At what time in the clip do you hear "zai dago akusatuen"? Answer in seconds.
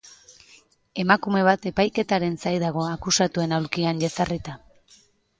2.45-3.53